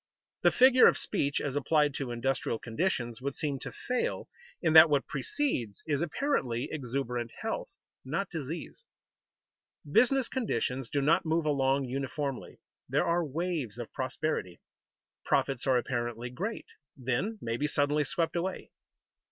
[0.41, 4.27] The figure of speech as applied to industrial conditions would seem to fail,
[4.59, 7.69] in that what precedes is apparently exuberant health,
[8.03, 8.83] not disease.
[9.87, 12.59] Business conditions do not move along uniformly.
[12.89, 14.59] There are waves of prosperity.
[15.23, 16.65] Profits are apparently great,
[16.97, 18.71] then may be suddenly swept away.